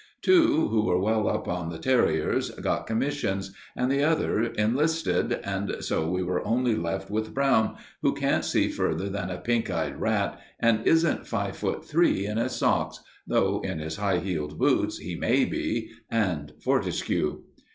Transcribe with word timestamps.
Two, 0.23 0.67
who 0.69 0.81
were 0.85 0.99
well 0.99 1.29
up 1.29 1.47
in 1.47 1.69
the 1.69 1.77
Terriers, 1.77 2.49
got 2.49 2.87
commissions, 2.87 3.53
and 3.75 3.91
the 3.91 4.03
other 4.03 4.41
enlisted, 4.45 5.39
so 5.81 6.09
we 6.09 6.23
were 6.23 6.43
only 6.43 6.73
left 6.75 7.11
with 7.11 7.35
Brown, 7.35 7.75
who 8.01 8.15
can't 8.15 8.43
see 8.43 8.67
further 8.67 9.09
than 9.09 9.29
a 9.29 9.37
pink 9.37 9.69
eyed 9.69 9.99
rat 10.01 10.39
and 10.59 10.87
isn't 10.87 11.27
five 11.27 11.55
foot 11.55 11.85
three 11.85 12.25
in 12.25 12.37
his 12.37 12.53
socks, 12.53 12.99
though 13.27 13.61
in 13.63 13.77
his 13.77 13.97
high 13.97 14.17
heeled 14.17 14.57
boots 14.57 14.97
he 14.97 15.13
may 15.13 15.45
be, 15.45 15.91
and 16.09 16.53
Fortescue. 16.63 17.43